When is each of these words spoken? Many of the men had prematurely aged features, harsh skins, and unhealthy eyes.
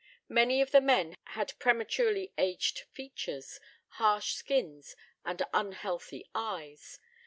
Many 0.29 0.61
of 0.61 0.71
the 0.71 0.81
men 0.81 1.13
had 1.25 1.53
prematurely 1.59 2.33
aged 2.35 2.85
features, 2.91 3.59
harsh 3.99 4.33
skins, 4.33 4.95
and 5.23 5.43
unhealthy 5.53 6.25
eyes. 6.33 6.99